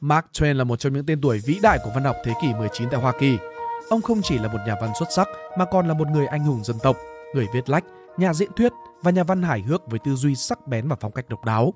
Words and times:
Mark 0.00 0.26
Twain 0.32 0.56
là 0.56 0.64
một 0.64 0.76
trong 0.76 0.92
những 0.92 1.06
tên 1.06 1.20
tuổi 1.20 1.38
vĩ 1.46 1.58
đại 1.62 1.78
của 1.84 1.90
văn 1.94 2.04
học 2.04 2.16
thế 2.24 2.32
kỷ 2.42 2.54
19 2.54 2.88
tại 2.90 3.00
Hoa 3.00 3.12
Kỳ. 3.18 3.38
Ông 3.88 4.02
không 4.02 4.22
chỉ 4.22 4.38
là 4.38 4.48
một 4.48 4.58
nhà 4.66 4.76
văn 4.80 4.90
xuất 4.98 5.08
sắc 5.16 5.28
mà 5.58 5.64
còn 5.64 5.88
là 5.88 5.94
một 5.94 6.08
người 6.08 6.26
anh 6.26 6.44
hùng 6.44 6.64
dân 6.64 6.76
tộc, 6.82 6.96
người 7.34 7.46
viết 7.54 7.68
lách, 7.68 7.84
nhà 8.16 8.34
diễn 8.34 8.52
thuyết 8.56 8.72
và 9.02 9.10
nhà 9.10 9.24
văn 9.24 9.42
hài 9.42 9.60
hước 9.60 9.90
với 9.90 9.98
tư 10.04 10.14
duy 10.14 10.34
sắc 10.34 10.66
bén 10.66 10.88
và 10.88 10.96
phong 11.00 11.12
cách 11.12 11.28
độc 11.28 11.44
đáo. 11.44 11.74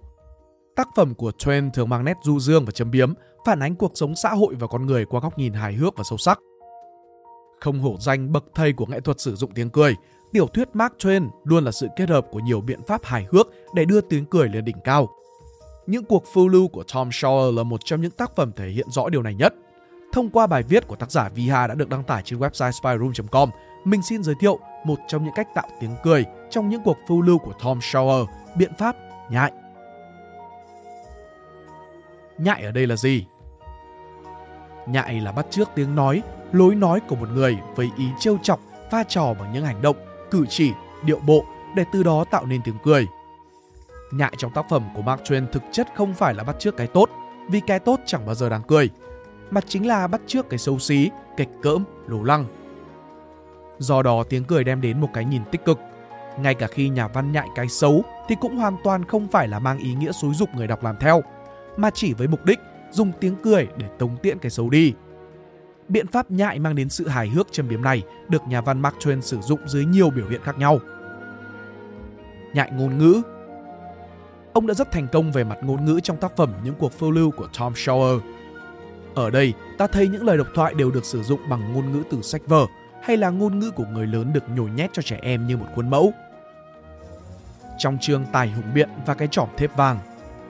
Tác 0.76 0.88
phẩm 0.96 1.14
của 1.14 1.32
Twain 1.38 1.70
thường 1.70 1.88
mang 1.88 2.04
nét 2.04 2.16
du 2.22 2.38
dương 2.40 2.64
và 2.64 2.70
châm 2.70 2.90
biếm, 2.90 3.12
phản 3.46 3.62
ánh 3.62 3.74
cuộc 3.74 3.92
sống 3.94 4.16
xã 4.16 4.30
hội 4.30 4.54
và 4.54 4.66
con 4.66 4.86
người 4.86 5.04
qua 5.04 5.20
góc 5.20 5.38
nhìn 5.38 5.52
hài 5.52 5.72
hước 5.72 5.96
và 5.96 6.04
sâu 6.04 6.18
sắc. 6.18 6.38
Không 7.60 7.80
hổ 7.80 7.96
danh 8.00 8.32
bậc 8.32 8.44
thầy 8.54 8.72
của 8.72 8.86
nghệ 8.86 9.00
thuật 9.00 9.20
sử 9.20 9.36
dụng 9.36 9.50
tiếng 9.54 9.70
cười, 9.70 9.96
tiểu 10.32 10.46
thuyết 10.46 10.68
Mark 10.74 10.94
Twain 10.98 11.28
luôn 11.44 11.64
là 11.64 11.72
sự 11.72 11.88
kết 11.96 12.08
hợp 12.08 12.26
của 12.30 12.40
nhiều 12.40 12.60
biện 12.60 12.80
pháp 12.86 13.04
hài 13.04 13.26
hước 13.32 13.48
để 13.74 13.84
đưa 13.84 14.00
tiếng 14.00 14.26
cười 14.26 14.48
lên 14.48 14.64
đỉnh 14.64 14.80
cao. 14.84 15.08
Những 15.86 16.04
cuộc 16.04 16.24
phiêu 16.26 16.48
lưu 16.48 16.68
của 16.68 16.84
Tom 16.94 17.08
Sawyer 17.08 17.56
là 17.56 17.62
một 17.62 17.84
trong 17.84 18.00
những 18.00 18.10
tác 18.10 18.36
phẩm 18.36 18.52
thể 18.56 18.68
hiện 18.68 18.90
rõ 18.90 19.08
điều 19.08 19.22
này 19.22 19.34
nhất. 19.34 19.54
Thông 20.12 20.30
qua 20.30 20.46
bài 20.46 20.62
viết 20.62 20.88
của 20.88 20.96
tác 20.96 21.10
giả 21.10 21.28
Viha 21.28 21.66
đã 21.66 21.74
được 21.74 21.88
đăng 21.88 22.04
tải 22.04 22.22
trên 22.24 22.38
website 22.38 22.70
spyroom.com, 22.70 23.50
mình 23.84 24.02
xin 24.02 24.22
giới 24.22 24.34
thiệu 24.40 24.58
một 24.84 24.98
trong 25.08 25.24
những 25.24 25.34
cách 25.34 25.48
tạo 25.54 25.68
tiếng 25.80 25.94
cười 26.02 26.24
trong 26.50 26.68
những 26.68 26.82
cuộc 26.84 26.96
phiêu 27.08 27.20
lưu 27.20 27.38
của 27.38 27.52
Tom 27.64 27.78
Sawyer, 27.78 28.26
biện 28.56 28.72
pháp 28.78 28.96
nhại. 29.30 29.52
Nhại 32.38 32.62
ở 32.62 32.70
đây 32.72 32.86
là 32.86 32.96
gì? 32.96 33.26
Nhại 34.86 35.20
là 35.20 35.32
bắt 35.32 35.46
chước 35.50 35.68
tiếng 35.74 35.94
nói, 35.94 36.22
lối 36.52 36.74
nói 36.74 37.00
của 37.08 37.16
một 37.16 37.28
người 37.28 37.58
với 37.76 37.90
ý 37.98 38.06
trêu 38.18 38.38
chọc, 38.42 38.60
pha 38.90 39.04
trò 39.04 39.34
bằng 39.34 39.52
những 39.52 39.64
hành 39.64 39.82
động, 39.82 39.96
cử 40.30 40.46
chỉ, 40.48 40.72
điệu 41.04 41.18
bộ 41.26 41.44
để 41.76 41.84
từ 41.92 42.02
đó 42.02 42.24
tạo 42.30 42.46
nên 42.46 42.62
tiếng 42.64 42.76
cười. 42.84 43.06
Nhại 44.12 44.32
trong 44.38 44.52
tác 44.52 44.66
phẩm 44.70 44.88
của 44.94 45.02
Mark 45.02 45.22
Twain 45.22 45.46
thực 45.46 45.62
chất 45.72 45.88
không 45.94 46.14
phải 46.14 46.34
là 46.34 46.44
bắt 46.44 46.56
chước 46.58 46.76
cái 46.76 46.86
tốt, 46.86 47.10
vì 47.50 47.60
cái 47.66 47.78
tốt 47.78 48.00
chẳng 48.06 48.26
bao 48.26 48.34
giờ 48.34 48.48
đáng 48.48 48.62
cười, 48.68 48.90
mà 49.50 49.60
chính 49.60 49.86
là 49.86 50.06
bắt 50.06 50.20
chước 50.26 50.48
cái 50.50 50.58
xấu 50.58 50.78
xí, 50.78 51.10
kịch 51.36 51.48
cỡm, 51.62 51.84
lố 52.06 52.22
lăng. 52.22 52.46
Do 53.78 54.02
đó 54.02 54.22
tiếng 54.28 54.44
cười 54.44 54.64
đem 54.64 54.80
đến 54.80 55.00
một 55.00 55.08
cái 55.14 55.24
nhìn 55.24 55.42
tích 55.50 55.64
cực. 55.64 55.78
Ngay 56.38 56.54
cả 56.54 56.66
khi 56.66 56.88
nhà 56.88 57.08
văn 57.08 57.32
nhại 57.32 57.48
cái 57.54 57.68
xấu 57.68 58.02
thì 58.28 58.36
cũng 58.40 58.56
hoàn 58.56 58.76
toàn 58.84 59.04
không 59.04 59.28
phải 59.28 59.48
là 59.48 59.58
mang 59.58 59.78
ý 59.78 59.94
nghĩa 59.94 60.12
xúi 60.12 60.34
dục 60.34 60.48
người 60.54 60.66
đọc 60.66 60.84
làm 60.84 60.96
theo, 61.00 61.22
mà 61.76 61.90
chỉ 61.90 62.14
với 62.14 62.28
mục 62.28 62.44
đích 62.44 62.58
dùng 62.90 63.12
tiếng 63.20 63.36
cười 63.42 63.68
để 63.76 63.86
tống 63.98 64.16
tiễn 64.16 64.38
cái 64.38 64.50
xấu 64.50 64.70
đi. 64.70 64.92
Biện 65.88 66.06
pháp 66.06 66.30
nhại 66.30 66.58
mang 66.58 66.74
đến 66.74 66.88
sự 66.88 67.08
hài 67.08 67.28
hước 67.28 67.52
châm 67.52 67.68
biếm 67.68 67.82
này 67.82 68.02
được 68.28 68.42
nhà 68.48 68.60
văn 68.60 68.82
Mark 68.82 68.96
Twain 68.98 69.20
sử 69.20 69.40
dụng 69.40 69.60
dưới 69.68 69.84
nhiều 69.84 70.10
biểu 70.10 70.28
hiện 70.28 70.40
khác 70.42 70.58
nhau. 70.58 70.78
Nhại 72.54 72.70
ngôn 72.70 72.98
ngữ 72.98 73.22
Ông 74.52 74.66
đã 74.66 74.74
rất 74.74 74.90
thành 74.90 75.08
công 75.12 75.32
về 75.32 75.44
mặt 75.44 75.58
ngôn 75.62 75.84
ngữ 75.84 76.00
trong 76.02 76.16
tác 76.16 76.36
phẩm 76.36 76.52
Những 76.64 76.74
cuộc 76.78 76.92
phiêu 76.92 77.10
lưu 77.10 77.30
của 77.30 77.48
Tom 77.58 77.72
Sawyer. 77.72 78.20
Ở 79.14 79.30
đây, 79.30 79.52
ta 79.78 79.86
thấy 79.86 80.08
những 80.08 80.26
lời 80.26 80.38
độc 80.38 80.46
thoại 80.54 80.74
đều 80.74 80.90
được 80.90 81.04
sử 81.04 81.22
dụng 81.22 81.40
bằng 81.48 81.72
ngôn 81.72 81.92
ngữ 81.92 82.02
từ 82.10 82.22
sách 82.22 82.42
vở 82.46 82.66
hay 83.02 83.16
là 83.16 83.30
ngôn 83.30 83.58
ngữ 83.58 83.70
của 83.70 83.84
người 83.92 84.06
lớn 84.06 84.32
được 84.32 84.48
nhồi 84.48 84.70
nhét 84.70 84.90
cho 84.92 85.02
trẻ 85.02 85.18
em 85.22 85.46
như 85.46 85.56
một 85.56 85.66
khuôn 85.74 85.90
mẫu. 85.90 86.12
Trong 87.78 87.98
chương 88.00 88.24
Tài 88.32 88.50
hùng 88.50 88.74
biện 88.74 88.88
và 89.06 89.14
cái 89.14 89.28
trỏm 89.30 89.48
thép 89.56 89.76
vàng, 89.76 89.98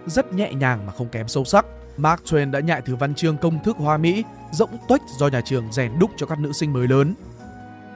rất 0.06 0.32
nhẹ 0.32 0.52
nhàng 0.52 0.86
mà 0.86 0.92
không 0.92 1.08
kém 1.08 1.28
sâu 1.28 1.44
sắc, 1.44 1.66
Mark 1.96 2.22
Twain 2.24 2.50
đã 2.50 2.60
nhại 2.60 2.80
thứ 2.80 2.96
văn 2.96 3.14
chương 3.14 3.36
công 3.36 3.62
thức 3.64 3.76
hoa 3.76 3.96
mỹ, 3.96 4.24
rỗng 4.52 4.70
tuếch 4.88 5.00
do 5.18 5.28
nhà 5.28 5.40
trường 5.40 5.72
rèn 5.72 5.98
đúc 5.98 6.10
cho 6.16 6.26
các 6.26 6.38
nữ 6.38 6.52
sinh 6.52 6.72
mới 6.72 6.88
lớn. 6.88 7.14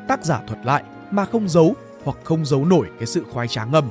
Tác 0.09 0.25
giả 0.25 0.41
thuật 0.47 0.67
lại 0.67 0.83
mà 1.11 1.25
không 1.25 1.49
giấu 1.49 1.75
hoặc 2.05 2.17
không 2.25 2.45
giấu 2.45 2.65
nổi 2.65 2.87
cái 2.99 3.07
sự 3.07 3.25
khoái 3.33 3.49
trá 3.49 3.65
ngầm. 3.65 3.91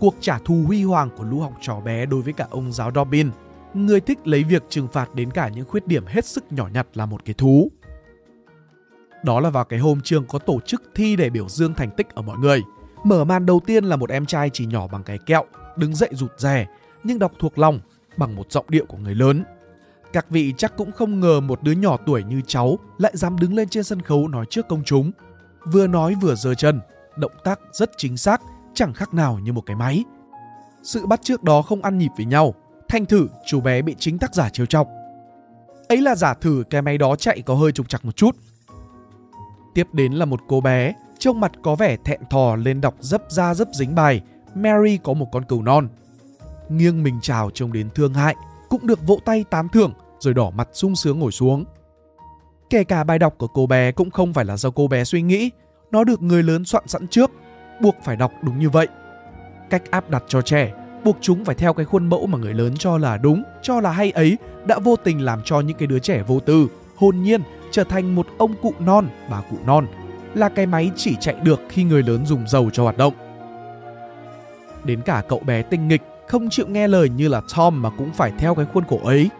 Cuộc 0.00 0.14
trả 0.20 0.38
thù 0.38 0.62
huy 0.66 0.84
hoàng 0.84 1.10
của 1.16 1.24
lũ 1.24 1.40
học 1.40 1.52
trò 1.60 1.80
bé 1.80 2.06
đối 2.06 2.22
với 2.22 2.32
cả 2.32 2.46
ông 2.50 2.72
giáo 2.72 2.90
Dobbin, 2.94 3.30
người 3.74 4.00
thích 4.00 4.26
lấy 4.26 4.44
việc 4.44 4.62
trừng 4.68 4.88
phạt 4.92 5.14
đến 5.14 5.30
cả 5.30 5.48
những 5.48 5.68
khuyết 5.68 5.86
điểm 5.86 6.06
hết 6.06 6.24
sức 6.24 6.52
nhỏ 6.52 6.68
nhặt 6.72 6.86
là 6.94 7.06
một 7.06 7.24
cái 7.24 7.34
thú. 7.34 7.70
Đó 9.24 9.40
là 9.40 9.50
vào 9.50 9.64
cái 9.64 9.78
hôm 9.78 10.00
trường 10.04 10.24
có 10.26 10.38
tổ 10.38 10.60
chức 10.60 10.82
thi 10.94 11.16
để 11.16 11.30
biểu 11.30 11.48
dương 11.48 11.74
thành 11.74 11.90
tích 11.96 12.14
ở 12.14 12.22
mọi 12.22 12.38
người. 12.38 12.62
Mở 13.04 13.24
màn 13.24 13.46
đầu 13.46 13.60
tiên 13.66 13.84
là 13.84 13.96
một 13.96 14.10
em 14.10 14.26
trai 14.26 14.50
chỉ 14.52 14.66
nhỏ 14.66 14.86
bằng 14.86 15.02
cái 15.02 15.18
kẹo, 15.26 15.44
đứng 15.76 15.94
dậy 15.94 16.08
rụt 16.12 16.30
rè, 16.38 16.66
nhưng 17.04 17.18
đọc 17.18 17.32
thuộc 17.38 17.58
lòng 17.58 17.80
bằng 18.16 18.36
một 18.36 18.52
giọng 18.52 18.66
điệu 18.68 18.84
của 18.86 18.98
người 18.98 19.14
lớn. 19.14 19.44
Các 20.12 20.30
vị 20.30 20.54
chắc 20.56 20.76
cũng 20.76 20.92
không 20.92 21.20
ngờ 21.20 21.40
một 21.40 21.62
đứa 21.62 21.72
nhỏ 21.72 21.96
tuổi 22.06 22.22
như 22.24 22.40
cháu 22.46 22.78
lại 22.98 23.12
dám 23.14 23.38
đứng 23.38 23.54
lên 23.54 23.68
trên 23.68 23.84
sân 23.84 24.02
khấu 24.02 24.28
nói 24.28 24.46
trước 24.50 24.68
công 24.68 24.84
chúng. 24.84 25.10
Vừa 25.72 25.86
nói 25.86 26.14
vừa 26.20 26.34
giơ 26.34 26.54
chân, 26.54 26.80
động 27.16 27.32
tác 27.44 27.60
rất 27.72 27.90
chính 27.96 28.16
xác, 28.16 28.42
chẳng 28.80 28.92
khác 28.92 29.14
nào 29.14 29.38
như 29.38 29.52
một 29.52 29.62
cái 29.66 29.76
máy. 29.76 30.04
Sự 30.82 31.06
bắt 31.06 31.20
trước 31.22 31.42
đó 31.42 31.62
không 31.62 31.82
ăn 31.82 31.98
nhịp 31.98 32.10
với 32.16 32.26
nhau, 32.26 32.54
thành 32.88 33.06
thử 33.06 33.28
chú 33.46 33.60
bé 33.60 33.82
bị 33.82 33.96
chính 33.98 34.18
tác 34.18 34.34
giả 34.34 34.48
trêu 34.48 34.66
chọc. 34.66 34.88
Ấy 35.88 36.00
là 36.00 36.14
giả 36.14 36.34
thử 36.34 36.64
cái 36.70 36.82
máy 36.82 36.98
đó 36.98 37.16
chạy 37.16 37.42
có 37.42 37.54
hơi 37.54 37.72
trục 37.72 37.88
chặt 37.88 38.04
một 38.04 38.16
chút. 38.16 38.36
Tiếp 39.74 39.88
đến 39.92 40.12
là 40.12 40.24
một 40.24 40.40
cô 40.48 40.60
bé, 40.60 40.94
trông 41.18 41.40
mặt 41.40 41.52
có 41.62 41.74
vẻ 41.74 41.96
thẹn 42.04 42.20
thò 42.30 42.56
lên 42.56 42.80
đọc 42.80 42.94
dấp 43.00 43.22
ra 43.30 43.54
dấp 43.54 43.68
dính 43.72 43.94
bài 43.94 44.20
Mary 44.54 44.98
có 45.02 45.12
một 45.12 45.26
con 45.32 45.44
cừu 45.44 45.62
non 45.62 45.88
nghiêng 46.68 47.02
mình 47.02 47.18
chào 47.22 47.50
trông 47.50 47.72
đến 47.72 47.88
thương 47.94 48.14
hại, 48.14 48.36
cũng 48.68 48.86
được 48.86 49.06
vỗ 49.06 49.18
tay 49.24 49.44
tán 49.50 49.68
thưởng 49.68 49.92
rồi 50.20 50.34
đỏ 50.34 50.50
mặt 50.50 50.68
sung 50.72 50.96
sướng 50.96 51.18
ngồi 51.18 51.32
xuống. 51.32 51.64
Kể 52.70 52.84
cả 52.84 53.04
bài 53.04 53.18
đọc 53.18 53.34
của 53.38 53.46
cô 53.46 53.66
bé 53.66 53.92
cũng 53.92 54.10
không 54.10 54.32
phải 54.32 54.44
là 54.44 54.56
do 54.56 54.70
cô 54.70 54.88
bé 54.88 55.04
suy 55.04 55.22
nghĩ, 55.22 55.50
nó 55.90 56.04
được 56.04 56.22
người 56.22 56.42
lớn 56.42 56.64
soạn 56.64 56.84
sẵn 56.86 57.08
trước, 57.08 57.30
buộc 57.80 57.96
phải 58.04 58.16
đọc 58.16 58.32
đúng 58.42 58.58
như 58.58 58.70
vậy. 58.70 58.88
Cách 59.70 59.90
áp 59.90 60.10
đặt 60.10 60.22
cho 60.28 60.42
trẻ, 60.42 60.72
buộc 61.04 61.16
chúng 61.20 61.44
phải 61.44 61.54
theo 61.54 61.74
cái 61.74 61.86
khuôn 61.86 62.08
mẫu 62.08 62.26
mà 62.26 62.38
người 62.38 62.54
lớn 62.54 62.74
cho 62.78 62.98
là 62.98 63.16
đúng, 63.16 63.42
cho 63.62 63.80
là 63.80 63.90
hay 63.90 64.10
ấy 64.10 64.38
đã 64.66 64.78
vô 64.78 64.96
tình 64.96 65.24
làm 65.24 65.42
cho 65.44 65.60
những 65.60 65.76
cái 65.76 65.86
đứa 65.86 65.98
trẻ 65.98 66.22
vô 66.26 66.40
tư, 66.40 66.68
hồn 66.96 67.22
nhiên 67.22 67.40
trở 67.70 67.84
thành 67.84 68.14
một 68.14 68.26
ông 68.38 68.54
cụ 68.62 68.74
non, 68.80 69.08
bà 69.30 69.40
cụ 69.50 69.56
non, 69.66 69.86
là 70.34 70.48
cái 70.48 70.66
máy 70.66 70.90
chỉ 70.96 71.16
chạy 71.20 71.34
được 71.42 71.60
khi 71.68 71.84
người 71.84 72.02
lớn 72.02 72.26
dùng 72.26 72.48
dầu 72.48 72.70
cho 72.72 72.82
hoạt 72.82 72.98
động. 72.98 73.14
Đến 74.84 75.00
cả 75.00 75.22
cậu 75.28 75.38
bé 75.38 75.62
tinh 75.62 75.88
nghịch 75.88 76.02
không 76.28 76.50
chịu 76.50 76.66
nghe 76.68 76.88
lời 76.88 77.08
như 77.08 77.28
là 77.28 77.40
Tom 77.56 77.82
mà 77.82 77.90
cũng 77.98 78.12
phải 78.12 78.32
theo 78.38 78.54
cái 78.54 78.66
khuôn 78.74 78.84
khổ 78.84 79.00
ấy. 79.04 79.30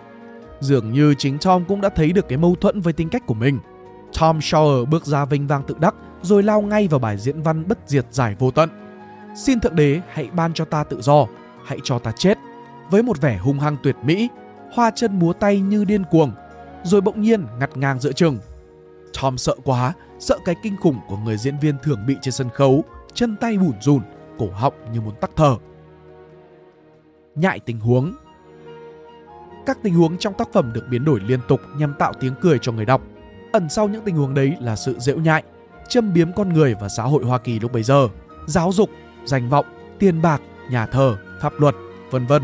Dường 0.61 0.93
như 0.93 1.15
chính 1.19 1.39
Tom 1.39 1.65
cũng 1.65 1.81
đã 1.81 1.89
thấy 1.89 2.13
được 2.13 2.29
cái 2.29 2.39
mâu 2.39 2.55
thuẫn 2.61 2.81
với 2.81 2.93
tính 2.93 3.09
cách 3.09 3.27
của 3.27 3.35
mình. 3.35 3.59
Tom 4.21 4.39
Sawyer 4.39 4.87
bước 4.87 5.07
ra 5.07 5.25
vinh 5.25 5.47
vang 5.47 5.63
tự 5.63 5.75
đắc 5.81 5.95
rồi 6.23 6.43
lao 6.43 6.61
ngay 6.63 6.89
vào 6.89 7.01
bài 7.01 7.17
diễn 7.19 7.43
văn 7.43 7.69
bất 7.69 7.79
diệt 7.87 8.07
giải 8.11 8.37
vô 8.39 8.51
tận. 8.51 8.71
Xin 9.37 9.61
Thượng 9.61 9.77
Đế 9.77 10.01
hãy 10.09 10.29
ban 10.35 10.55
cho 10.55 10.65
ta 10.65 10.85
tự 10.85 11.01
do, 11.01 11.27
hãy 11.65 11.79
cho 11.85 11.99
ta 11.99 12.13
chết. 12.17 12.39
Với 12.91 13.03
một 13.03 13.21
vẻ 13.21 13.37
hung 13.37 13.61
hăng 13.61 13.77
tuyệt 13.83 13.97
mỹ, 14.03 14.29
hoa 14.73 14.91
chân 14.91 15.19
múa 15.19 15.33
tay 15.33 15.61
như 15.61 15.85
điên 15.85 16.05
cuồng, 16.11 16.33
rồi 16.83 17.01
bỗng 17.01 17.21
nhiên 17.21 17.47
ngặt 17.59 17.77
ngang 17.77 18.01
giữa 18.01 18.13
chừng. 18.13 18.39
Tom 19.23 19.39
sợ 19.39 19.57
quá, 19.65 19.93
sợ 20.19 20.39
cái 20.45 20.55
kinh 20.63 20.77
khủng 20.77 21.01
của 21.09 21.17
người 21.17 21.37
diễn 21.37 21.59
viên 21.59 21.75
thường 21.83 22.07
bị 22.07 22.17
trên 22.23 22.33
sân 22.33 22.49
khấu, 22.51 22.85
chân 23.15 23.37
tay 23.37 23.59
bủn 23.59 23.75
rùn, 23.81 24.03
cổ 24.39 24.51
họng 24.53 24.75
như 24.93 25.01
muốn 25.01 25.15
tắc 25.21 25.31
thở 25.37 25.57
nhại 27.35 27.61
tình 27.61 27.81
huống. 27.81 28.15
Các 29.67 29.79
tình 29.83 29.95
huống 29.95 30.19
trong 30.19 30.35
tác 30.35 30.53
phẩm 30.53 30.73
được 30.73 30.87
biến 30.91 31.05
đổi 31.05 31.21
liên 31.21 31.41
tục 31.49 31.61
nhằm 31.77 31.95
tạo 31.99 32.13
tiếng 32.21 32.35
cười 32.41 32.59
cho 32.59 32.73
người 32.73 32.85
đọc. 32.85 33.03
Ẩn 33.53 33.69
sau 33.69 33.89
những 33.89 34.05
tình 34.05 34.17
huống 34.17 34.35
đấy 34.35 34.57
là 34.61 34.77
sự 34.77 34.99
dễu 34.99 35.17
nhại, 35.17 35.43
châm 35.91 36.13
biếm 36.13 36.33
con 36.33 36.49
người 36.49 36.75
và 36.81 36.89
xã 36.89 37.03
hội 37.03 37.25
Hoa 37.25 37.39
Kỳ 37.39 37.61
lúc 37.61 37.73
bấy 37.73 37.83
giờ, 37.83 38.09
giáo 38.47 38.73
dục, 38.73 38.91
danh 39.25 39.49
vọng, 39.49 39.67
tiền 39.99 40.23
bạc, 40.23 40.43
nhà 40.71 40.87
thờ, 40.87 41.17
pháp 41.41 41.53
luật, 41.59 41.75
vân 42.11 42.27
vân. 42.27 42.43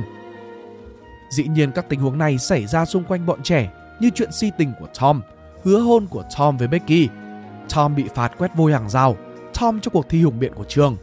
Dĩ 1.30 1.44
nhiên 1.48 1.72
các 1.72 1.88
tình 1.88 2.00
huống 2.00 2.18
này 2.18 2.38
xảy 2.38 2.66
ra 2.66 2.84
xung 2.84 3.04
quanh 3.04 3.26
bọn 3.26 3.42
trẻ 3.42 3.72
như 4.00 4.10
chuyện 4.14 4.32
si 4.32 4.50
tình 4.58 4.72
của 4.80 4.88
Tom, 5.00 5.20
hứa 5.64 5.80
hôn 5.80 6.06
của 6.06 6.24
Tom 6.38 6.56
với 6.56 6.68
Becky, 6.68 7.08
Tom 7.74 7.94
bị 7.94 8.04
phạt 8.14 8.32
quét 8.38 8.50
vôi 8.56 8.72
hàng 8.72 8.90
rào, 8.90 9.16
Tom 9.60 9.80
trong 9.80 9.94
cuộc 9.94 10.08
thi 10.08 10.22
hùng 10.22 10.38
biện 10.38 10.54
của 10.54 10.64
trường. 10.68 10.96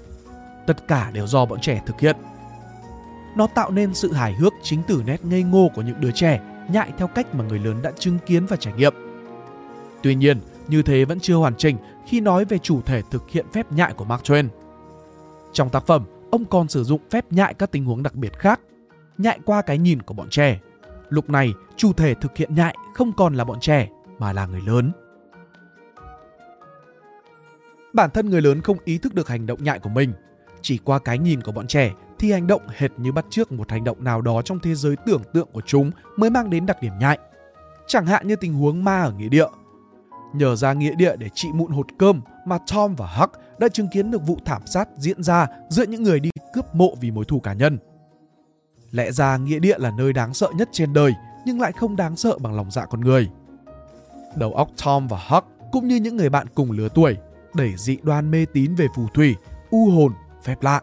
Tất 0.67 0.87
cả 0.87 1.11
đều 1.13 1.27
do 1.27 1.45
bọn 1.45 1.61
trẻ 1.61 1.81
thực 1.85 1.99
hiện 1.99 2.15
nó 3.35 3.47
tạo 3.47 3.71
nên 3.71 3.93
sự 3.93 4.13
hài 4.13 4.33
hước 4.33 4.53
chính 4.61 4.81
từ 4.87 5.03
nét 5.05 5.25
ngây 5.25 5.43
ngô 5.43 5.71
của 5.75 5.81
những 5.81 6.01
đứa 6.01 6.11
trẻ 6.11 6.41
nhại 6.69 6.91
theo 6.97 7.07
cách 7.07 7.35
mà 7.35 7.45
người 7.45 7.59
lớn 7.59 7.81
đã 7.81 7.91
chứng 7.99 8.19
kiến 8.25 8.45
và 8.45 8.57
trải 8.57 8.73
nghiệm. 8.73 8.93
Tuy 10.03 10.15
nhiên, 10.15 10.39
như 10.67 10.81
thế 10.81 11.05
vẫn 11.05 11.19
chưa 11.19 11.35
hoàn 11.35 11.55
chỉnh 11.57 11.77
khi 12.07 12.21
nói 12.21 12.45
về 12.45 12.57
chủ 12.57 12.81
thể 12.81 13.01
thực 13.11 13.29
hiện 13.29 13.45
phép 13.53 13.71
nhại 13.71 13.93
của 13.93 14.05
Mark 14.05 14.23
Twain. 14.23 14.47
Trong 15.53 15.69
tác 15.69 15.85
phẩm, 15.85 16.05
ông 16.31 16.45
còn 16.45 16.67
sử 16.67 16.83
dụng 16.83 17.01
phép 17.09 17.25
nhại 17.31 17.53
các 17.53 17.71
tình 17.71 17.85
huống 17.85 18.03
đặc 18.03 18.15
biệt 18.15 18.39
khác, 18.39 18.59
nhại 19.17 19.39
qua 19.45 19.61
cái 19.61 19.77
nhìn 19.77 20.01
của 20.01 20.13
bọn 20.13 20.29
trẻ. 20.29 20.59
Lúc 21.09 21.29
này, 21.29 21.53
chủ 21.75 21.93
thể 21.93 22.13
thực 22.13 22.37
hiện 22.37 22.55
nhại 22.55 22.75
không 22.93 23.13
còn 23.13 23.33
là 23.33 23.43
bọn 23.43 23.59
trẻ 23.59 23.89
mà 24.19 24.33
là 24.33 24.45
người 24.45 24.61
lớn. 24.61 24.91
Bản 27.93 28.09
thân 28.09 28.29
người 28.29 28.41
lớn 28.41 28.61
không 28.61 28.77
ý 28.85 28.97
thức 28.97 29.13
được 29.13 29.27
hành 29.27 29.45
động 29.45 29.63
nhại 29.63 29.79
của 29.79 29.89
mình, 29.89 30.13
chỉ 30.61 30.77
qua 30.77 30.99
cái 30.99 31.17
nhìn 31.17 31.41
của 31.41 31.51
bọn 31.51 31.67
trẻ 31.67 31.93
thì 32.19 32.31
hành 32.31 32.47
động 32.47 32.61
hệt 32.75 32.91
như 32.97 33.11
bắt 33.11 33.25
chước 33.29 33.51
một 33.51 33.71
hành 33.71 33.83
động 33.83 34.03
nào 34.03 34.21
đó 34.21 34.41
trong 34.41 34.59
thế 34.59 34.75
giới 34.75 34.95
tưởng 35.05 35.21
tượng 35.33 35.47
của 35.53 35.61
chúng 35.65 35.91
mới 36.17 36.29
mang 36.29 36.49
đến 36.49 36.65
đặc 36.65 36.81
điểm 36.81 36.93
nhại. 36.99 37.19
Chẳng 37.87 38.05
hạn 38.05 38.27
như 38.27 38.35
tình 38.35 38.53
huống 38.53 38.83
ma 38.83 39.01
ở 39.01 39.11
nghĩa 39.11 39.29
địa. 39.29 39.47
Nhờ 40.33 40.55
ra 40.55 40.73
nghĩa 40.73 40.95
địa 40.95 41.15
để 41.15 41.29
trị 41.33 41.49
mụn 41.53 41.71
hột 41.71 41.87
cơm 41.97 42.21
mà 42.45 42.57
Tom 42.71 42.95
và 42.95 43.07
Huck 43.07 43.31
đã 43.59 43.67
chứng 43.67 43.87
kiến 43.87 44.11
được 44.11 44.27
vụ 44.27 44.37
thảm 44.45 44.61
sát 44.65 44.89
diễn 44.97 45.23
ra 45.23 45.47
giữa 45.69 45.85
những 45.85 46.03
người 46.03 46.19
đi 46.19 46.29
cướp 46.53 46.75
mộ 46.75 46.95
vì 47.01 47.11
mối 47.11 47.25
thù 47.25 47.39
cá 47.39 47.53
nhân. 47.53 47.77
Lẽ 48.91 49.11
ra 49.11 49.37
nghĩa 49.37 49.59
địa 49.59 49.77
là 49.77 49.91
nơi 49.97 50.13
đáng 50.13 50.33
sợ 50.33 50.49
nhất 50.55 50.69
trên 50.71 50.93
đời 50.93 51.13
nhưng 51.45 51.61
lại 51.61 51.71
không 51.71 51.95
đáng 51.95 52.15
sợ 52.15 52.37
bằng 52.37 52.55
lòng 52.55 52.71
dạ 52.71 52.85
con 52.85 53.01
người. 53.01 53.29
Đầu 54.35 54.53
óc 54.53 54.69
Tom 54.85 55.07
và 55.07 55.19
Huck 55.27 55.47
cũng 55.71 55.87
như 55.87 55.95
những 55.95 56.17
người 56.17 56.29
bạn 56.29 56.47
cùng 56.55 56.71
lứa 56.71 56.87
tuổi 56.95 57.17
đẩy 57.53 57.73
dị 57.77 57.97
đoan 58.03 58.31
mê 58.31 58.45
tín 58.53 58.75
về 58.75 58.87
phù 58.95 59.07
thủy, 59.13 59.35
u 59.69 59.89
hồn, 59.89 60.13
phép 60.43 60.61
lạ. 60.61 60.81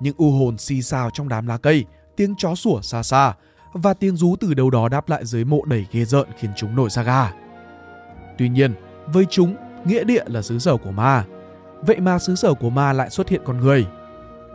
Những 0.00 0.14
u 0.16 0.30
hồn 0.30 0.58
xì 0.58 0.82
xào 0.82 1.10
trong 1.10 1.28
đám 1.28 1.46
lá 1.46 1.58
cây, 1.58 1.84
tiếng 2.16 2.34
chó 2.38 2.54
sủa 2.54 2.80
xa 2.80 3.02
xa 3.02 3.34
và 3.72 3.94
tiếng 3.94 4.16
rú 4.16 4.36
từ 4.40 4.54
đâu 4.54 4.70
đó 4.70 4.88
đáp 4.88 5.08
lại 5.08 5.24
dưới 5.24 5.44
mộ 5.44 5.64
đầy 5.64 5.86
ghê 5.92 6.04
rợn 6.04 6.28
khiến 6.38 6.50
chúng 6.56 6.76
nổi 6.76 6.90
da 6.90 7.02
gà. 7.02 7.32
Tuy 8.38 8.48
nhiên, 8.48 8.74
với 9.06 9.26
chúng, 9.30 9.56
nghĩa 9.84 10.04
địa 10.04 10.24
là 10.26 10.42
xứ 10.42 10.58
sở 10.58 10.76
của 10.76 10.90
ma. 10.90 11.24
Vậy 11.82 12.00
mà 12.00 12.18
xứ 12.18 12.34
sở 12.34 12.54
của 12.54 12.70
ma 12.70 12.92
lại 12.92 13.10
xuất 13.10 13.28
hiện 13.28 13.40
con 13.44 13.60
người. 13.60 13.86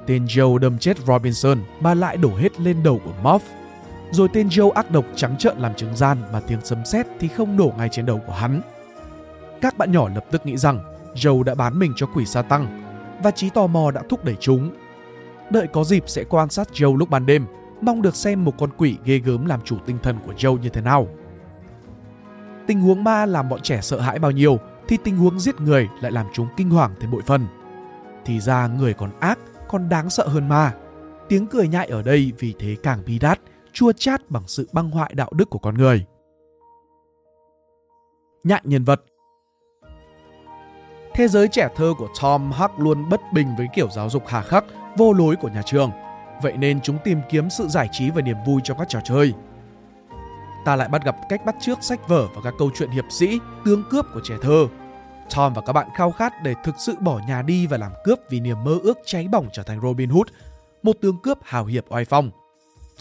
Tên 0.06 0.25
Joe 0.25 0.57
đâm 0.57 0.77
chết 0.77 0.97
Robinson 1.07 1.59
mà 1.80 1.94
lại 1.94 2.18
đổ 2.18 2.35
hết 2.35 2.59
lên 2.62 2.83
đầu 2.83 3.01
của 3.06 3.13
Moff. 3.24 3.39
Rồi 4.12 4.27
tên 4.33 4.47
Joe 4.47 4.71
ác 4.71 4.91
độc 4.91 5.06
trắng 5.15 5.38
trợn 5.38 5.57
làm 5.57 5.75
chứng 5.75 5.95
gian 5.95 6.18
mà 6.33 6.39
tiếng 6.39 6.59
sấm 6.63 6.85
sét 6.85 7.07
thì 7.19 7.27
không 7.27 7.57
đổ 7.57 7.74
ngay 7.77 7.89
trên 7.91 8.06
đầu 8.06 8.21
của 8.27 8.33
hắn. 8.33 8.62
Các 9.62 9.77
bạn 9.77 9.91
nhỏ 9.91 10.09
lập 10.15 10.25
tức 10.31 10.45
nghĩ 10.45 10.57
rằng 10.57 10.79
Joe 11.15 11.44
đã 11.44 11.56
bán 11.56 11.79
mình 11.79 11.94
cho 11.95 12.06
quỷ 12.06 12.25
sa 12.25 12.41
tăng 12.41 12.83
và 13.24 13.31
trí 13.31 13.50
tò 13.50 13.68
mò 13.68 13.91
đã 13.91 14.01
thúc 14.09 14.25
đẩy 14.25 14.36
chúng. 14.39 14.71
Đợi 15.50 15.68
có 15.68 15.83
dịp 15.83 16.03
sẽ 16.07 16.24
quan 16.24 16.50
sát 16.50 16.68
Joe 16.74 16.97
lúc 16.97 17.09
ban 17.09 17.25
đêm, 17.25 17.45
mong 17.81 18.01
được 18.01 18.15
xem 18.15 18.45
một 18.45 18.53
con 18.57 18.69
quỷ 18.77 18.97
ghê 19.06 19.18
gớm 19.18 19.45
làm 19.45 19.62
chủ 19.62 19.77
tinh 19.86 19.97
thần 20.03 20.18
của 20.25 20.33
Joe 20.33 20.59
như 20.59 20.69
thế 20.69 20.81
nào. 20.81 21.07
Tình 22.68 22.81
huống 22.81 23.04
ma 23.04 23.25
làm 23.25 23.50
bọn 23.50 23.62
trẻ 23.62 23.81
sợ 23.81 24.00
hãi 24.00 24.19
bao 24.19 24.31
nhiêu 24.31 24.57
thì 24.88 24.98
tình 25.04 25.18
huống 25.18 25.39
giết 25.39 25.62
người 25.62 25.89
lại 26.01 26.12
làm 26.12 26.25
chúng 26.33 26.48
kinh 26.57 26.69
hoàng 26.69 26.95
thêm 27.00 27.12
bội 27.12 27.21
phần. 27.25 27.48
Thì 28.25 28.39
ra 28.39 28.68
người 28.68 28.94
còn 28.94 29.19
ác, 29.19 29.39
còn 29.68 29.89
đáng 29.89 30.10
sợ 30.10 30.27
hơn 30.27 30.50
ma. 30.50 30.74
Tiếng 31.30 31.48
cười 31.48 31.68
nhại 31.68 31.88
ở 31.88 32.01
đây 32.01 32.31
vì 32.39 32.54
thế 32.60 32.75
càng 32.83 33.04
bi 33.06 33.19
đát, 33.19 33.39
chua 33.74 33.92
chát 33.92 34.30
bằng 34.30 34.44
sự 34.48 34.69
băng 34.71 34.92
hoại 34.92 35.13
đạo 35.15 35.30
đức 35.33 35.50
của 35.50 35.60
con 35.60 35.75
người. 35.75 36.06
Nhại 38.44 38.62
nhân 38.63 38.83
vật 38.83 39.01
Thế 41.13 41.27
giới 41.27 41.48
trẻ 41.48 41.69
thơ 41.75 41.94
của 41.98 42.07
Tom 42.21 42.51
Huck 42.51 42.80
luôn 42.80 43.10
bất 43.10 43.21
bình 43.33 43.48
với 43.57 43.68
kiểu 43.74 43.89
giáo 43.89 44.10
dục 44.10 44.24
hà 44.27 44.42
khắc, 44.42 44.65
vô 44.98 45.13
lối 45.13 45.36
của 45.36 45.48
nhà 45.48 45.62
trường. 45.65 45.92
Vậy 46.42 46.54
nên 46.57 46.81
chúng 46.81 46.98
tìm 47.04 47.19
kiếm 47.30 47.50
sự 47.50 47.68
giải 47.68 47.89
trí 47.92 48.10
và 48.10 48.21
niềm 48.21 48.38
vui 48.45 48.62
trong 48.63 48.77
các 48.77 48.89
trò 48.89 49.00
chơi. 49.04 49.33
Ta 50.65 50.75
lại 50.75 50.88
bắt 50.88 51.06
gặp 51.06 51.15
cách 51.30 51.45
bắt 51.45 51.56
chước 51.62 51.83
sách 51.83 52.07
vở 52.07 52.27
và 52.36 52.42
các 52.44 52.54
câu 52.57 52.71
chuyện 52.75 52.89
hiệp 52.89 53.06
sĩ, 53.10 53.39
tướng 53.65 53.83
cướp 53.89 54.06
của 54.13 54.21
trẻ 54.24 54.36
thơ. 54.42 54.68
Tom 55.36 55.54
và 55.54 55.62
các 55.62 55.74
bạn 55.74 55.88
khao 55.95 56.12
khát 56.12 56.33
để 56.44 56.54
thực 56.63 56.75
sự 56.77 56.95
bỏ 57.00 57.21
nhà 57.27 57.42
đi 57.42 57.68
và 57.68 57.77
làm 57.77 57.92
cướp 58.04 58.19
vì 58.30 58.39
niềm 58.39 58.63
mơ 58.63 58.80
ước 58.83 58.98
cháy 59.06 59.27
bỏng 59.27 59.48
trở 59.54 59.63
thành 59.63 59.81
Robin 59.81 60.10
Hood, 60.10 60.27
một 60.83 60.98
tướng 61.01 61.18
cướp 61.18 61.38
hào 61.44 61.65
hiệp 61.65 61.86
oai 61.89 62.06
phong. 62.06 62.31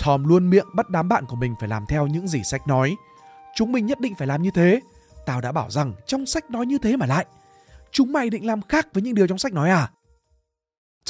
Tom 0.04 0.24
luôn 0.24 0.50
miệng 0.50 0.66
bắt 0.74 0.90
đám 0.90 1.08
bạn 1.08 1.26
của 1.26 1.36
mình 1.36 1.54
phải 1.60 1.68
làm 1.68 1.84
theo 1.88 2.06
những 2.06 2.28
gì 2.28 2.42
sách 2.44 2.66
nói. 2.66 2.96
Chúng 3.56 3.72
mình 3.72 3.86
nhất 3.86 4.00
định 4.00 4.14
phải 4.14 4.26
làm 4.26 4.42
như 4.42 4.50
thế. 4.54 4.80
Tao 5.26 5.40
đã 5.40 5.52
bảo 5.52 5.70
rằng 5.70 5.92
trong 6.06 6.26
sách 6.26 6.50
nói 6.50 6.66
như 6.66 6.78
thế 6.78 6.96
mà 6.96 7.06
lại– 7.06 7.26
Chúng 7.92 8.12
mày 8.12 8.30
định 8.30 8.46
làm 8.46 8.62
khác 8.62 8.88
với 8.94 9.02
những 9.02 9.14
điều 9.14 9.26
trong 9.26 9.38
sách 9.38 9.52
nói 9.52 9.70
à? 9.70 9.90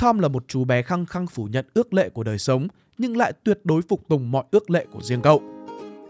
Tom 0.00 0.18
là 0.18 0.28
một 0.28 0.44
chú 0.48 0.64
bé 0.64 0.82
khăng 0.82 1.06
khăng 1.06 1.26
phủ 1.26 1.44
nhận 1.44 1.66
ước 1.74 1.94
lệ 1.94 2.08
của 2.08 2.22
đời 2.22 2.38
sống 2.38 2.68
nhưng 2.98 3.16
lại 3.16 3.32
tuyệt 3.44 3.60
đối 3.64 3.82
phục 3.82 4.08
tùng 4.08 4.30
mọi 4.30 4.44
ước 4.50 4.70
lệ 4.70 4.86
của 4.92 5.02
riêng 5.02 5.22
cậu. 5.22 5.51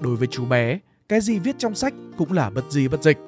Đối 0.02 0.16
với 0.16 0.28
chú 0.28 0.44
bé, 0.44 0.78
cái 1.08 1.20
gì 1.20 1.38
viết 1.38 1.56
trong 1.58 1.74
sách 1.74 1.94
cũng 2.16 2.32
là 2.32 2.50
bất 2.50 2.64
di 2.70 2.88
bất 2.88 3.02
dịch. 3.02 3.18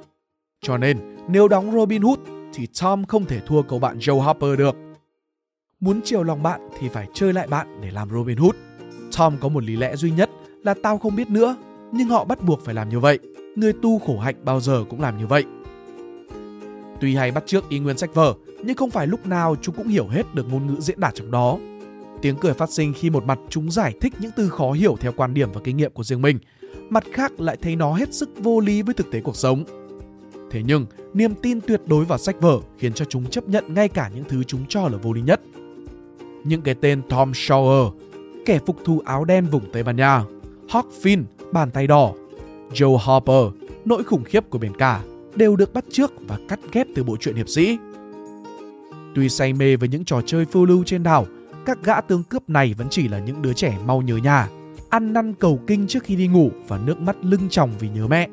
Cho 0.63 0.79
nên, 0.79 0.99
nếu 1.29 1.49
đóng 1.49 1.73
Robin 1.73 2.03
Hood 2.03 2.19
thì 2.55 2.69
Tom 2.81 3.05
không 3.05 3.25
thể 3.25 3.41
thua 3.47 3.63
cậu 3.63 3.79
bạn 3.79 3.99
Joe 3.99 4.21
Harper 4.21 4.59
được. 4.59 4.77
Muốn 5.81 6.01
chiều 6.05 6.23
lòng 6.23 6.43
bạn 6.43 6.69
thì 6.81 6.89
phải 6.89 7.07
chơi 7.15 7.33
lại 7.33 7.47
bạn 7.47 7.81
để 7.83 7.91
làm 7.91 8.11
Robin 8.11 8.39
Hood. 8.39 8.55
Tom 9.19 9.37
có 9.41 9.49
một 9.49 9.65
lý 9.65 9.77
lẽ 9.77 9.97
duy 9.97 10.11
nhất 10.11 10.31
là 10.63 10.75
tao 10.83 10.99
không 10.99 11.17
biết 11.17 11.31
nữa, 11.31 11.57
nhưng 11.93 12.09
họ 12.09 12.25
bắt 12.25 12.43
buộc 12.43 12.65
phải 12.65 12.75
làm 12.75 12.89
như 12.89 13.01
vậy. 13.01 13.19
Người 13.57 13.73
tu 13.83 13.99
khổ 13.99 14.19
hạnh 14.19 14.37
bao 14.45 14.61
giờ 14.61 14.85
cũng 14.91 15.01
làm 15.01 15.19
như 15.19 15.27
vậy. 15.27 15.45
Tuy 17.01 17.15
hay 17.15 17.31
bắt 17.31 17.47
chước 17.47 17.69
ý 17.69 17.79
nguyên 17.79 17.99
sách 17.99 18.15
vở, 18.15 18.35
nhưng 18.65 18.77
không 18.77 18.91
phải 18.91 19.07
lúc 19.07 19.27
nào 19.27 19.57
chúng 19.63 19.75
cũng 19.75 19.89
hiểu 19.89 20.09
hết 20.09 20.35
được 20.35 20.47
ngôn 20.51 20.67
ngữ 20.67 20.81
diễn 20.81 21.01
đạt 21.01 21.15
trong 21.15 21.31
đó. 21.31 21.59
Tiếng 22.23 22.37
cười 22.37 22.55
phát 22.55 22.71
sinh 22.71 22.93
khi 22.97 23.11
một 23.11 23.25
mặt 23.25 23.39
chúng 23.49 23.71
giải 23.71 23.95
thích 24.01 24.15
những 24.19 24.31
từ 24.37 24.49
khó 24.49 24.73
hiểu 24.73 24.97
theo 25.01 25.13
quan 25.17 25.35
điểm 25.35 25.53
và 25.53 25.61
kinh 25.65 25.77
nghiệm 25.77 25.93
của 25.93 26.05
riêng 26.05 26.23
mình, 26.23 26.39
mặt 26.91 27.05
khác 27.13 27.41
lại 27.41 27.57
thấy 27.63 27.77
nó 27.77 27.93
hết 27.95 28.15
sức 28.15 28.31
vô 28.39 28.61
lý 28.61 28.83
với 28.83 28.95
thực 28.95 29.11
tế 29.11 29.21
cuộc 29.21 29.37
sống. 29.37 29.65
Thế 30.51 30.63
nhưng, 30.67 30.87
niềm 31.15 31.35
tin 31.43 31.61
tuyệt 31.61 31.81
đối 31.87 32.05
vào 32.05 32.19
sách 32.19 32.41
vở 32.41 32.61
khiến 32.79 32.93
cho 32.93 33.05
chúng 33.05 33.27
chấp 33.27 33.49
nhận 33.49 33.75
ngay 33.75 33.89
cả 33.89 34.11
những 34.15 34.25
thứ 34.29 34.43
chúng 34.45 34.67
cho 34.69 34.89
là 34.89 34.99
vô 34.99 35.13
lý 35.13 35.23
nhất. 35.23 35.41
Những 36.45 36.63
cái 36.63 36.75
tên 36.75 37.03
Tom 37.09 37.33
Sawyer, 37.33 37.91
kẻ 38.47 38.59
phục 38.67 38.85
thù 38.85 39.03
áo 39.05 39.25
đen 39.25 39.47
vùng 39.47 39.73
Tây 39.73 39.83
Ban 39.83 39.97
Nha, 39.97 40.25
Huck 40.71 40.89
Finn, 41.03 41.23
bàn 41.53 41.71
tay 41.71 41.87
đỏ, 41.87 42.13
Joe 42.73 42.97
Harper, 42.97 43.69
nỗi 43.85 44.05
khủng 44.05 44.25
khiếp 44.25 44.51
của 44.51 44.59
biển 44.59 44.73
cả, 44.79 45.03
đều 45.35 45.57
được 45.57 45.75
bắt 45.75 45.85
chước 45.93 46.13
và 46.29 46.39
cắt 46.49 46.61
ghép 46.73 46.87
từ 46.95 47.05
bộ 47.05 47.17
truyện 47.17 47.37
hiệp 47.37 47.49
sĩ. 47.49 47.79
Tuy 49.15 49.29
say 49.29 49.53
mê 49.53 49.77
với 49.77 49.89
những 49.89 50.05
trò 50.05 50.21
chơi 50.27 50.45
phiêu 50.45 50.65
lưu 50.65 50.85
trên 50.87 51.03
đảo, 51.03 51.27
các 51.67 51.79
gã 51.85 52.01
tướng 52.01 52.23
cướp 52.23 52.49
này 52.49 52.75
vẫn 52.79 52.87
chỉ 52.91 53.09
là 53.09 53.19
những 53.19 53.43
đứa 53.43 53.53
trẻ 53.53 53.79
mau 53.87 54.03
nhớ 54.03 54.17
nhà, 54.17 54.49
ăn 54.95 55.13
năn 55.13 55.35
cầu 55.35 55.61
kinh 55.67 55.87
trước 55.87 56.05
khi 56.05 56.17
đi 56.17 56.27
ngủ 56.27 56.51
và 56.69 56.79
nước 56.79 57.01
mắt 57.01 57.17
lưng 57.23 57.49
tròng 57.51 57.71
vì 57.79 57.89
nhớ 57.89 58.07
mẹ. 58.07 58.29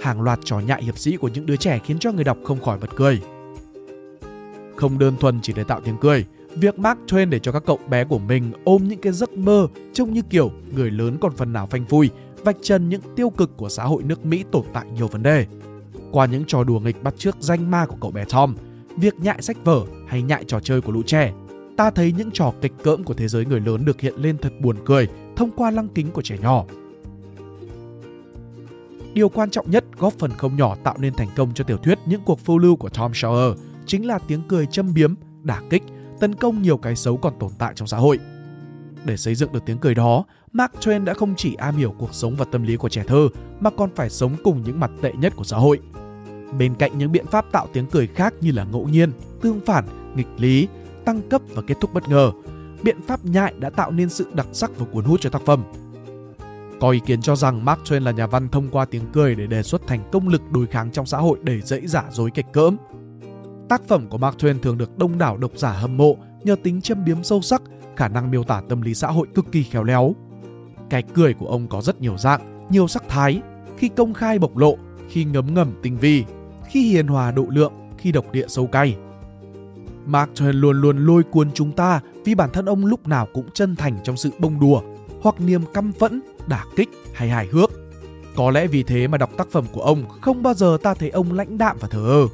Hàng 0.00 0.22
loạt 0.22 0.38
trò 0.44 0.58
nhại 0.58 0.82
hiệp 0.82 0.98
sĩ 0.98 1.16
của 1.16 1.28
những 1.28 1.46
đứa 1.46 1.56
trẻ 1.56 1.80
khiến 1.84 1.98
cho 1.98 2.12
người 2.12 2.24
đọc 2.24 2.38
không 2.44 2.60
khỏi 2.60 2.78
bật 2.78 2.90
cười. 2.96 3.20
Không 4.76 4.98
đơn 4.98 5.16
thuần 5.20 5.40
chỉ 5.42 5.52
để 5.52 5.64
tạo 5.64 5.80
tiếng 5.84 5.96
cười, 6.00 6.24
việc 6.54 6.78
Mark 6.78 7.00
Twain 7.06 7.30
để 7.30 7.38
cho 7.38 7.52
các 7.52 7.62
cậu 7.66 7.78
bé 7.88 8.04
của 8.04 8.18
mình 8.18 8.52
ôm 8.64 8.88
những 8.88 9.00
cái 9.00 9.12
giấc 9.12 9.32
mơ 9.32 9.66
trông 9.92 10.12
như 10.12 10.22
kiểu 10.30 10.50
người 10.74 10.90
lớn 10.90 11.16
còn 11.20 11.36
phần 11.36 11.52
nào 11.52 11.66
phanh 11.66 11.84
phui, 11.84 12.10
vạch 12.44 12.56
trần 12.62 12.88
những 12.88 13.02
tiêu 13.16 13.30
cực 13.30 13.56
của 13.56 13.68
xã 13.68 13.84
hội 13.84 14.02
nước 14.02 14.26
Mỹ 14.26 14.44
tồn 14.52 14.64
tại 14.72 14.86
nhiều 14.94 15.08
vấn 15.08 15.22
đề. 15.22 15.46
Qua 16.12 16.26
những 16.26 16.44
trò 16.46 16.64
đùa 16.64 16.80
nghịch 16.80 17.02
bắt 17.02 17.14
chước 17.18 17.36
danh 17.40 17.70
ma 17.70 17.86
của 17.86 17.96
cậu 18.00 18.10
bé 18.10 18.24
Tom, 18.24 18.54
việc 18.96 19.14
nhại 19.20 19.42
sách 19.42 19.56
vở 19.64 19.84
hay 20.08 20.22
nhại 20.22 20.44
trò 20.44 20.60
chơi 20.60 20.80
của 20.80 20.92
lũ 20.92 21.02
trẻ, 21.06 21.32
ta 21.76 21.90
thấy 21.90 22.12
những 22.16 22.30
trò 22.30 22.52
kịch 22.60 22.72
cỡm 22.82 23.04
của 23.04 23.14
thế 23.14 23.28
giới 23.28 23.44
người 23.44 23.60
lớn 23.60 23.84
được 23.84 24.00
hiện 24.00 24.14
lên 24.16 24.38
thật 24.38 24.52
buồn 24.60 24.76
cười 24.84 25.08
thông 25.40 25.50
qua 25.50 25.70
lăng 25.70 25.88
kính 25.88 26.10
của 26.10 26.22
trẻ 26.22 26.36
nhỏ. 26.42 26.64
Điều 29.14 29.28
quan 29.28 29.50
trọng 29.50 29.70
nhất 29.70 29.84
góp 29.98 30.12
phần 30.12 30.30
không 30.30 30.56
nhỏ 30.56 30.76
tạo 30.84 30.94
nên 30.98 31.14
thành 31.14 31.28
công 31.36 31.54
cho 31.54 31.64
tiểu 31.64 31.76
thuyết 31.76 31.98
những 32.06 32.20
cuộc 32.24 32.40
phiêu 32.40 32.58
lưu 32.58 32.76
của 32.76 32.88
Tom 32.88 33.12
Sawyer 33.12 33.54
chính 33.86 34.06
là 34.06 34.18
tiếng 34.18 34.42
cười 34.48 34.66
châm 34.66 34.94
biếm, 34.94 35.14
đả 35.42 35.62
kích, 35.70 35.82
tấn 36.20 36.34
công 36.34 36.62
nhiều 36.62 36.76
cái 36.76 36.96
xấu 36.96 37.16
còn 37.16 37.32
tồn 37.38 37.50
tại 37.58 37.72
trong 37.76 37.88
xã 37.88 37.96
hội. 37.96 38.18
Để 39.04 39.16
xây 39.16 39.34
dựng 39.34 39.52
được 39.52 39.62
tiếng 39.66 39.78
cười 39.78 39.94
đó, 39.94 40.24
Mark 40.52 40.72
Twain 40.80 41.04
đã 41.04 41.14
không 41.14 41.34
chỉ 41.36 41.54
am 41.54 41.76
hiểu 41.76 41.94
cuộc 41.98 42.14
sống 42.14 42.36
và 42.36 42.44
tâm 42.44 42.62
lý 42.62 42.76
của 42.76 42.88
trẻ 42.88 43.04
thơ 43.06 43.28
mà 43.60 43.70
còn 43.70 43.90
phải 43.94 44.10
sống 44.10 44.36
cùng 44.44 44.62
những 44.62 44.80
mặt 44.80 44.90
tệ 45.02 45.12
nhất 45.12 45.32
của 45.36 45.44
xã 45.44 45.56
hội. 45.56 45.80
Bên 46.58 46.74
cạnh 46.74 46.98
những 46.98 47.12
biện 47.12 47.26
pháp 47.26 47.52
tạo 47.52 47.68
tiếng 47.72 47.86
cười 47.86 48.06
khác 48.06 48.34
như 48.40 48.52
là 48.52 48.64
ngẫu 48.64 48.88
nhiên, 48.88 49.12
tương 49.40 49.60
phản, 49.66 49.84
nghịch 50.16 50.30
lý, 50.38 50.68
tăng 51.04 51.22
cấp 51.28 51.42
và 51.54 51.62
kết 51.62 51.76
thúc 51.80 51.94
bất 51.94 52.08
ngờ, 52.08 52.32
biện 52.82 53.02
pháp 53.02 53.24
nhại 53.24 53.54
đã 53.58 53.70
tạo 53.70 53.90
nên 53.90 54.08
sự 54.08 54.26
đặc 54.34 54.46
sắc 54.52 54.70
và 54.78 54.86
cuốn 54.92 55.04
hút 55.04 55.20
cho 55.20 55.30
tác 55.30 55.42
phẩm. 55.46 55.64
Có 56.80 56.90
ý 56.90 57.00
kiến 57.06 57.22
cho 57.22 57.36
rằng 57.36 57.64
Mark 57.64 57.80
Twain 57.84 58.02
là 58.02 58.10
nhà 58.10 58.26
văn 58.26 58.48
thông 58.48 58.68
qua 58.68 58.84
tiếng 58.84 59.02
cười 59.12 59.34
để 59.34 59.46
đề 59.46 59.62
xuất 59.62 59.86
thành 59.86 60.00
công 60.12 60.28
lực 60.28 60.42
đối 60.52 60.66
kháng 60.66 60.90
trong 60.90 61.06
xã 61.06 61.18
hội 61.18 61.38
đầy 61.42 61.60
dẫy 61.60 61.86
giả 61.86 62.04
dối 62.10 62.30
kịch 62.34 62.46
cỡm. 62.52 62.76
Tác 63.68 63.82
phẩm 63.88 64.06
của 64.08 64.18
Mark 64.18 64.36
Twain 64.36 64.58
thường 64.58 64.78
được 64.78 64.98
đông 64.98 65.18
đảo 65.18 65.36
độc 65.36 65.50
giả 65.54 65.72
hâm 65.72 65.96
mộ 65.96 66.16
nhờ 66.42 66.56
tính 66.62 66.80
châm 66.80 67.04
biếm 67.04 67.22
sâu 67.22 67.40
sắc, 67.40 67.62
khả 67.96 68.08
năng 68.08 68.30
miêu 68.30 68.44
tả 68.44 68.62
tâm 68.68 68.82
lý 68.82 68.94
xã 68.94 69.08
hội 69.08 69.26
cực 69.34 69.52
kỳ 69.52 69.62
khéo 69.62 69.84
léo. 69.84 70.14
Cái 70.90 71.02
cười 71.02 71.34
của 71.34 71.46
ông 71.46 71.68
có 71.68 71.82
rất 71.82 72.00
nhiều 72.00 72.18
dạng, 72.18 72.66
nhiều 72.70 72.88
sắc 72.88 73.02
thái, 73.08 73.42
khi 73.76 73.88
công 73.88 74.14
khai 74.14 74.38
bộc 74.38 74.56
lộ, 74.56 74.76
khi 75.08 75.24
ngấm 75.24 75.54
ngầm 75.54 75.72
tinh 75.82 75.98
vi, 75.98 76.24
khi 76.68 76.92
hiền 76.92 77.06
hòa 77.06 77.30
độ 77.30 77.46
lượng, 77.48 77.72
khi 77.98 78.12
độc 78.12 78.32
địa 78.32 78.46
sâu 78.48 78.66
cay. 78.66 78.96
Mark 80.06 80.30
Twain 80.34 80.52
luôn 80.52 80.80
luôn 80.80 81.06
lôi 81.06 81.22
cuốn 81.22 81.52
chúng 81.54 81.72
ta 81.72 82.00
vì 82.24 82.34
bản 82.34 82.50
thân 82.52 82.64
ông 82.64 82.86
lúc 82.86 83.08
nào 83.08 83.26
cũng 83.32 83.50
chân 83.54 83.76
thành 83.76 83.98
trong 84.04 84.16
sự 84.16 84.30
bông 84.38 84.60
đùa 84.60 84.82
hoặc 85.22 85.40
niềm 85.40 85.62
căm 85.74 85.92
phẫn, 85.92 86.20
đả 86.46 86.64
kích 86.76 86.88
hay 87.14 87.28
hài 87.28 87.46
hước. 87.46 87.70
Có 88.36 88.50
lẽ 88.50 88.66
vì 88.66 88.82
thế 88.82 89.06
mà 89.06 89.18
đọc 89.18 89.30
tác 89.36 89.50
phẩm 89.50 89.64
của 89.72 89.82
ông 89.82 90.04
không 90.20 90.42
bao 90.42 90.54
giờ 90.54 90.78
ta 90.82 90.94
thấy 90.94 91.10
ông 91.10 91.32
lãnh 91.32 91.58
đạm 91.58 91.76
và 91.80 91.88
thờ 91.88 92.04
ơ. 92.06 92.28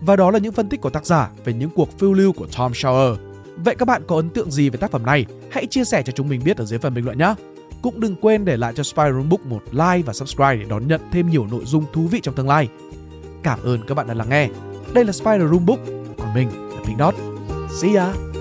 Và 0.00 0.16
đó 0.16 0.30
là 0.30 0.38
những 0.38 0.52
phân 0.52 0.68
tích 0.68 0.80
của 0.80 0.90
tác 0.90 1.06
giả 1.06 1.30
về 1.44 1.52
những 1.52 1.70
cuộc 1.70 1.98
phiêu 1.98 2.12
lưu 2.12 2.32
của 2.32 2.46
Tom 2.56 2.72
Sawyer. 2.72 3.16
Vậy 3.56 3.74
các 3.74 3.88
bạn 3.88 4.02
có 4.06 4.16
ấn 4.16 4.30
tượng 4.30 4.50
gì 4.50 4.70
về 4.70 4.76
tác 4.76 4.90
phẩm 4.90 5.06
này? 5.06 5.26
Hãy 5.50 5.66
chia 5.66 5.84
sẻ 5.84 6.02
cho 6.02 6.12
chúng 6.12 6.28
mình 6.28 6.40
biết 6.44 6.56
ở 6.56 6.64
dưới 6.64 6.78
phần 6.78 6.94
bình 6.94 7.04
luận 7.04 7.18
nhé. 7.18 7.34
Cũng 7.82 8.00
đừng 8.00 8.16
quên 8.20 8.44
để 8.44 8.56
lại 8.56 8.72
cho 8.76 8.82
Spiral 8.82 9.22
Book 9.30 9.46
một 9.46 9.62
like 9.70 10.02
và 10.06 10.12
subscribe 10.12 10.56
để 10.56 10.64
đón 10.68 10.88
nhận 10.88 11.00
thêm 11.12 11.30
nhiều 11.30 11.46
nội 11.50 11.64
dung 11.64 11.84
thú 11.92 12.06
vị 12.06 12.20
trong 12.22 12.34
tương 12.34 12.48
lai. 12.48 12.68
Cảm 13.42 13.58
ơn 13.62 13.80
các 13.86 13.94
bạn 13.94 14.06
đã 14.06 14.14
lắng 14.14 14.28
nghe. 14.30 14.48
Đây 14.94 15.04
là 15.04 15.12
Spider 15.12 15.50
Room 15.50 15.66
Book, 15.66 15.80
còn 16.18 16.34
mình 16.34 16.48
là 16.48 16.82
Pink 16.84 16.98
Dot. 16.98 17.14
See 17.70 17.94
ya! 17.94 18.31